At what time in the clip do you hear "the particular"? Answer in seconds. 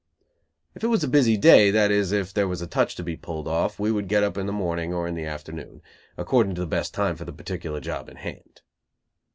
7.23-7.79